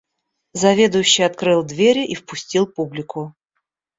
[0.53, 3.35] Заведующий открыл двери и впустил публику.